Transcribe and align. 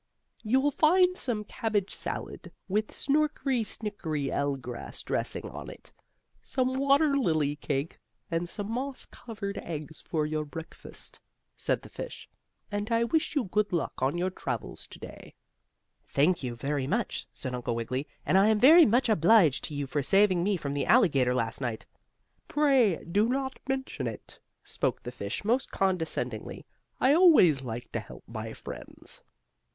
"You'll 0.41 0.71
find 0.71 1.15
some 1.15 1.43
cabbage 1.43 1.93
salad 1.93 2.51
with 2.67 2.89
snorkery 2.91 3.61
snickery 3.63 4.31
ell 4.31 4.55
grass 4.55 5.03
dressing 5.03 5.47
on 5.47 5.69
it, 5.69 5.93
some 6.41 6.73
water 6.73 7.15
lily 7.15 7.55
cake, 7.55 7.99
and 8.31 8.49
some 8.49 8.71
moss 8.71 9.05
covered 9.05 9.59
eggs 9.59 10.01
for 10.01 10.25
your 10.25 10.43
breakfast," 10.43 11.19
said 11.55 11.83
the 11.83 11.89
fish. 11.89 12.27
"And 12.71 12.91
I 12.91 13.03
wish 13.03 13.35
you 13.35 13.43
good 13.43 13.71
luck 13.71 14.01
on 14.01 14.17
your 14.17 14.31
travels 14.31 14.87
to 14.87 14.97
day." 14.97 15.35
"Thank 16.07 16.41
you 16.41 16.55
very 16.55 16.87
much," 16.87 17.27
said 17.31 17.53
Uncle 17.53 17.75
Wiggily, 17.75 18.07
"and 18.25 18.39
I 18.39 18.47
am 18.47 18.57
very 18.59 18.87
much 18.87 19.07
obliged 19.07 19.63
to 19.65 19.75
you 19.75 19.85
for 19.85 20.01
saving 20.01 20.43
me 20.43 20.57
from 20.57 20.73
the 20.73 20.87
alligator 20.87 21.35
last 21.35 21.61
night." 21.61 21.85
"Pray 22.47 23.05
do 23.05 23.29
not 23.29 23.59
mention 23.69 24.07
it," 24.07 24.39
spoke 24.63 25.03
the 25.03 25.11
fish 25.11 25.45
most 25.45 25.69
condescendingly. 25.69 26.65
"I 26.99 27.13
always 27.13 27.61
like 27.61 27.91
to 27.91 27.99
help 27.99 28.23
my 28.27 28.53
friends." 28.53 29.21